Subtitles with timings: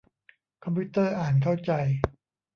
[0.63, 1.71] คอมพิวเตอร์อ่านเข้าใจ